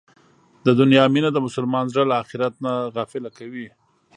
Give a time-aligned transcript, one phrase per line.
[0.65, 3.67] د دنیا مینه د مسلمان زړه له اخرت نه غافله کوي.